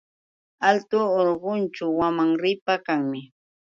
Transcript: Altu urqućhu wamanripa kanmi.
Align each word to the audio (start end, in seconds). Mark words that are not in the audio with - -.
Altu 0.69 1.01
urqućhu 1.19 1.85
wamanripa 1.99 2.73
kanmi. 2.85 3.21